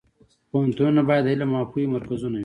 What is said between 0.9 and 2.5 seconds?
باید د علم او پوهې مرکزونه وي